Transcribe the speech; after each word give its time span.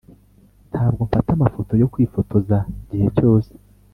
ntabwo 0.71 1.01
mfata 1.07 1.29
amafoto 1.37 1.73
yo 1.81 1.89
kwifotoza 1.93 2.57
igihe 2.83 3.07
cyose, 3.17 3.51